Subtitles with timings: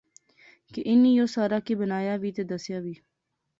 [0.73, 2.95] کہ انیں یو سارا کی بنایا وی تہ دسیا وی